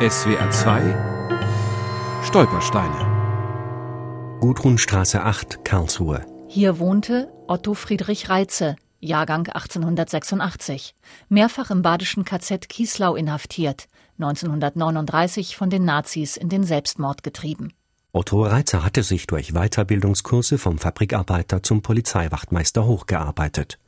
SWR 0.00 0.48
2 0.48 2.22
Stolpersteine 2.22 4.38
Gudrunstraße 4.38 5.24
8, 5.24 5.64
Karlsruhe. 5.64 6.24
Hier 6.46 6.78
wohnte 6.78 7.32
Otto 7.48 7.74
Friedrich 7.74 8.28
Reitze, 8.28 8.76
Jahrgang 9.00 9.48
1886, 9.48 10.94
mehrfach 11.28 11.72
im 11.72 11.82
badischen 11.82 12.24
KZ 12.24 12.68
Kieslau 12.68 13.16
inhaftiert, 13.16 13.88
1939 14.20 15.56
von 15.56 15.68
den 15.68 15.84
Nazis 15.84 16.36
in 16.36 16.48
den 16.48 16.62
Selbstmord 16.62 17.24
getrieben. 17.24 17.72
Otto 18.12 18.44
Reitzer 18.44 18.84
hatte 18.84 19.02
sich 19.02 19.26
durch 19.26 19.52
Weiterbildungskurse 19.52 20.58
vom 20.58 20.78
Fabrikarbeiter 20.78 21.64
zum 21.64 21.82
Polizeiwachtmeister 21.82 22.86
hochgearbeitet. 22.86 23.80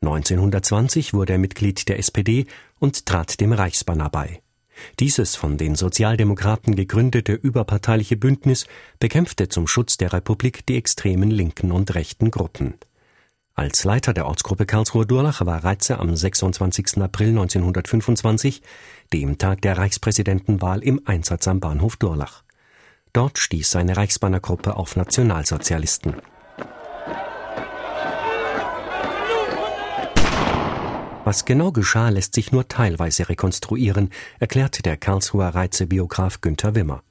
1920 0.00 1.12
wurde 1.12 1.34
er 1.34 1.38
Mitglied 1.38 1.86
der 1.90 1.98
SPD 1.98 2.46
und 2.78 3.04
trat 3.04 3.40
dem 3.40 3.52
Reichsbanner 3.52 4.08
bei. 4.08 4.40
Dieses 4.98 5.36
von 5.36 5.56
den 5.56 5.74
Sozialdemokraten 5.74 6.76
gegründete 6.76 7.32
überparteiliche 7.32 8.16
Bündnis 8.16 8.66
bekämpfte 8.98 9.48
zum 9.48 9.66
Schutz 9.66 9.96
der 9.96 10.12
Republik 10.12 10.66
die 10.66 10.76
extremen 10.76 11.30
linken 11.30 11.72
und 11.72 11.94
rechten 11.94 12.30
Gruppen. 12.30 12.74
Als 13.54 13.84
Leiter 13.84 14.14
der 14.14 14.26
Ortsgruppe 14.26 14.64
Karlsruher 14.64 15.04
Durlach 15.04 15.44
war 15.44 15.62
Reitze 15.62 15.98
am 15.98 16.16
26. 16.16 16.98
April 16.98 17.28
1925, 17.30 18.62
dem 19.12 19.36
Tag 19.36 19.60
der 19.62 19.76
Reichspräsidentenwahl, 19.76 20.82
im 20.82 21.02
Einsatz 21.04 21.46
am 21.46 21.60
Bahnhof 21.60 21.96
Durlach. 21.96 22.42
Dort 23.12 23.38
stieß 23.38 23.70
seine 23.70 23.96
Reichsbannergruppe 23.96 24.76
auf 24.76 24.96
Nationalsozialisten. 24.96 26.14
Was 31.30 31.44
genau 31.44 31.70
geschah, 31.70 32.08
lässt 32.08 32.34
sich 32.34 32.50
nur 32.50 32.66
teilweise 32.66 33.28
rekonstruieren, 33.28 34.10
erklärt 34.40 34.84
der 34.84 34.96
Karlsruher 34.96 35.50
Reize-Biograf 35.50 36.40
Günther 36.40 36.74
Wimmer. 36.74 37.04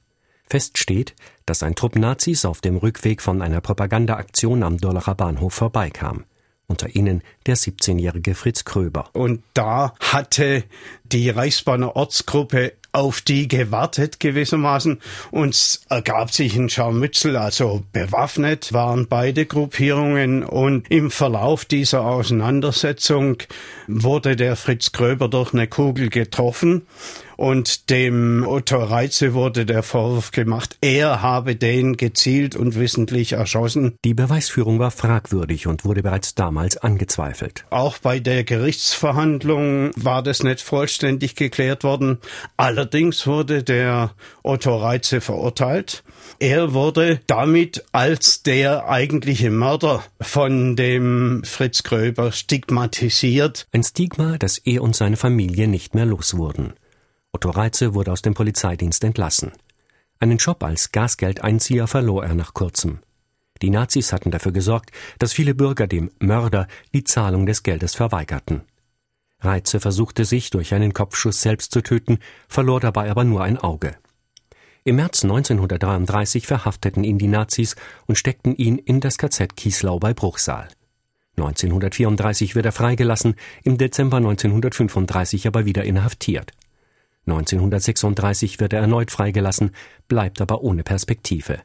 Fest 0.44 0.76
steht, 0.76 1.14
dass 1.46 1.62
ein 1.62 1.74
Trupp 1.74 1.96
Nazis 1.96 2.44
auf 2.44 2.60
dem 2.60 2.76
Rückweg 2.76 3.22
von 3.22 3.40
einer 3.40 3.62
Propagandaaktion 3.62 4.62
am 4.62 4.76
Dorlacher 4.76 5.14
Bahnhof 5.14 5.54
vorbeikam. 5.54 6.24
Unter 6.66 6.94
ihnen 6.94 7.22
der 7.46 7.56
17-jährige 7.56 8.34
Fritz 8.34 8.66
Kröber. 8.66 9.08
Und 9.14 9.42
da 9.54 9.94
hatte 10.00 10.64
die 11.02 11.30
Reichsbahner 11.30 11.96
Ortsgruppe 11.96 12.74
auf 12.92 13.20
die 13.20 13.48
gewartet 13.48 14.20
gewissermaßen 14.20 15.00
und 15.30 15.54
es 15.54 15.82
ergab 15.88 16.32
sich 16.32 16.56
ein 16.56 16.68
Scharmützel, 16.68 17.36
also 17.36 17.82
bewaffnet 17.92 18.72
waren 18.72 19.06
beide 19.08 19.46
Gruppierungen 19.46 20.42
und 20.42 20.90
im 20.90 21.10
Verlauf 21.10 21.64
dieser 21.64 22.04
Auseinandersetzung 22.04 23.38
wurde 23.86 24.36
der 24.36 24.56
Fritz 24.56 24.92
Gröber 24.92 25.28
durch 25.28 25.52
eine 25.52 25.66
Kugel 25.66 26.08
getroffen 26.08 26.82
und 27.40 27.88
dem 27.88 28.44
Otto 28.46 28.76
Reitze 28.84 29.32
wurde 29.32 29.64
der 29.64 29.82
Vorwurf 29.82 30.30
gemacht, 30.30 30.76
er 30.82 31.22
habe 31.22 31.56
den 31.56 31.96
gezielt 31.96 32.54
und 32.54 32.78
wissentlich 32.78 33.32
erschossen. 33.32 33.94
Die 34.04 34.12
Beweisführung 34.12 34.78
war 34.78 34.90
fragwürdig 34.90 35.66
und 35.66 35.86
wurde 35.86 36.02
bereits 36.02 36.34
damals 36.34 36.76
angezweifelt. 36.76 37.64
Auch 37.70 37.96
bei 37.96 38.20
der 38.20 38.44
Gerichtsverhandlung 38.44 39.92
war 39.96 40.22
das 40.22 40.42
nicht 40.42 40.60
vollständig 40.60 41.34
geklärt 41.34 41.82
worden. 41.82 42.18
Allerdings 42.80 43.26
wurde 43.26 43.62
der 43.62 44.14
Otto 44.42 44.74
Reitze 44.74 45.20
verurteilt. 45.20 46.02
Er 46.38 46.72
wurde 46.72 47.20
damit 47.26 47.84
als 47.92 48.42
der 48.42 48.88
eigentliche 48.88 49.50
Mörder 49.50 50.02
von 50.18 50.76
dem 50.76 51.44
Fritz 51.44 51.82
Gröber 51.82 52.32
stigmatisiert. 52.32 53.66
Ein 53.72 53.82
Stigma, 53.82 54.38
das 54.38 54.56
er 54.56 54.82
und 54.82 54.96
seine 54.96 55.18
Familie 55.18 55.68
nicht 55.68 55.94
mehr 55.94 56.06
los 56.06 56.38
wurden. 56.38 56.72
Otto 57.32 57.50
Reitze 57.50 57.92
wurde 57.92 58.12
aus 58.12 58.22
dem 58.22 58.32
Polizeidienst 58.32 59.04
entlassen. 59.04 59.52
Einen 60.18 60.38
Job 60.38 60.64
als 60.64 60.90
Gasgeldeinzieher 60.90 61.86
verlor 61.86 62.24
er 62.24 62.34
nach 62.34 62.54
kurzem. 62.54 63.00
Die 63.60 63.68
Nazis 63.68 64.14
hatten 64.14 64.30
dafür 64.30 64.52
gesorgt, 64.52 64.90
dass 65.18 65.34
viele 65.34 65.54
Bürger 65.54 65.86
dem 65.86 66.10
Mörder 66.18 66.66
die 66.94 67.04
Zahlung 67.04 67.44
des 67.44 67.62
Geldes 67.62 67.94
verweigerten. 67.94 68.62
Reitze 69.40 69.80
versuchte 69.80 70.24
sich 70.24 70.50
durch 70.50 70.74
einen 70.74 70.92
Kopfschuss 70.92 71.40
selbst 71.40 71.72
zu 71.72 71.82
töten, 71.82 72.18
verlor 72.48 72.80
dabei 72.80 73.10
aber 73.10 73.24
nur 73.24 73.42
ein 73.42 73.58
Auge. 73.58 73.96
Im 74.84 74.96
März 74.96 75.24
1933 75.24 76.46
verhafteten 76.46 77.04
ihn 77.04 77.18
die 77.18 77.28
Nazis 77.28 77.76
und 78.06 78.16
steckten 78.16 78.54
ihn 78.54 78.78
in 78.78 79.00
das 79.00 79.18
KZ 79.18 79.56
Kieslau 79.56 79.98
bei 79.98 80.14
Bruchsal. 80.14 80.68
1934 81.36 82.54
wird 82.54 82.66
er 82.66 82.72
freigelassen, 82.72 83.34
im 83.62 83.78
Dezember 83.78 84.18
1935 84.18 85.46
aber 85.46 85.64
wieder 85.64 85.84
inhaftiert. 85.84 86.52
1936 87.26 88.60
wird 88.60 88.72
er 88.72 88.80
erneut 88.80 89.10
freigelassen, 89.10 89.70
bleibt 90.08 90.40
aber 90.40 90.62
ohne 90.62 90.82
Perspektive. 90.82 91.60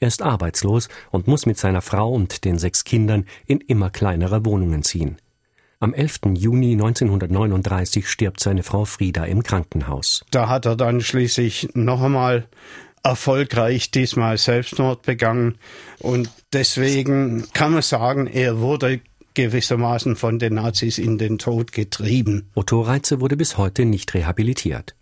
Er 0.00 0.08
ist 0.08 0.22
arbeitslos 0.22 0.88
und 1.10 1.28
muss 1.28 1.46
mit 1.46 1.58
seiner 1.58 1.82
Frau 1.82 2.12
und 2.12 2.44
den 2.44 2.58
sechs 2.58 2.82
Kindern 2.82 3.24
in 3.46 3.60
immer 3.60 3.90
kleinere 3.90 4.44
Wohnungen 4.44 4.82
ziehen. 4.82 5.18
Am 5.82 5.94
11. 5.94 6.20
Juni 6.34 6.74
1939 6.74 8.08
stirbt 8.08 8.38
seine 8.38 8.62
Frau 8.62 8.84
Frieda 8.84 9.24
im 9.24 9.42
Krankenhaus. 9.42 10.24
Da 10.30 10.48
hat 10.48 10.64
er 10.64 10.76
dann 10.76 11.00
schließlich 11.00 11.70
noch 11.74 12.00
einmal 12.00 12.46
erfolgreich 13.02 13.90
diesmal 13.90 14.38
Selbstmord 14.38 15.02
begangen 15.02 15.58
und 15.98 16.30
deswegen 16.52 17.48
kann 17.52 17.72
man 17.72 17.82
sagen, 17.82 18.28
er 18.28 18.60
wurde 18.60 19.00
gewissermaßen 19.34 20.14
von 20.14 20.38
den 20.38 20.54
Nazis 20.54 20.98
in 20.98 21.18
den 21.18 21.38
Tod 21.38 21.72
getrieben. 21.72 22.48
Otto 22.54 22.80
Reitze 22.82 23.20
wurde 23.20 23.36
bis 23.36 23.58
heute 23.58 23.84
nicht 23.84 24.14
rehabilitiert. 24.14 24.94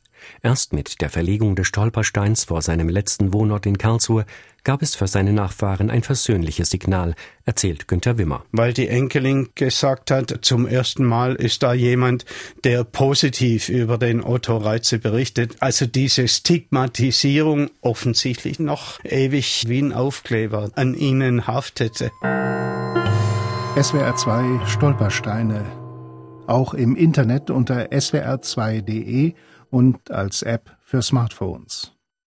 Erst 0.42 0.72
mit 0.72 1.00
der 1.00 1.10
Verlegung 1.10 1.56
des 1.56 1.66
Stolpersteins 1.66 2.44
vor 2.44 2.62
seinem 2.62 2.88
letzten 2.88 3.32
Wohnort 3.32 3.66
in 3.66 3.78
Karlsruhe 3.78 4.25
gab 4.64 4.82
es 4.82 4.94
für 4.94 5.06
seine 5.06 5.32
Nachfahren 5.32 5.91
ein 5.91 6.03
versöhnliches 6.03 6.70
Signal, 6.70 7.14
erzählt 7.44 7.88
Günter 7.88 8.19
Wimmer. 8.19 8.44
Weil 8.53 8.72
die 8.72 8.88
Enkelin 8.88 9.48
gesagt 9.54 10.10
hat, 10.10 10.38
zum 10.42 10.66
ersten 10.66 11.04
Mal 11.04 11.34
ist 11.34 11.62
da 11.62 11.72
jemand, 11.72 12.25
der 12.64 12.84
positiv 12.84 13.69
über 13.69 13.98
den 13.98 14.22
Otto 14.22 14.56
Reitze 14.56 14.98
berichtet. 14.98 15.56
Also 15.60 15.86
diese 15.86 16.28
Stigmatisierung 16.28 17.70
offensichtlich 17.81 18.58
noch 18.58 19.02
ewig 19.04 19.64
wie 19.69 19.81
ein 19.81 19.92
Aufkleber 19.92 20.70
an 20.75 20.94
ihnen 20.94 21.47
haftete. 21.47 22.10
SWR 23.81 24.16
2 24.16 24.66
Stolpersteine. 24.66 25.64
Auch 26.47 26.75
im 26.75 26.97
Internet 26.97 27.50
unter 27.50 27.92
swr2.de 27.92 29.34
und 29.70 30.10
als 30.10 30.42
App 30.42 30.76
für 30.82 31.03
Smartphones. 31.03 31.92